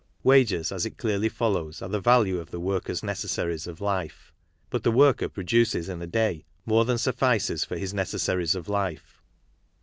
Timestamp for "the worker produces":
4.81-5.89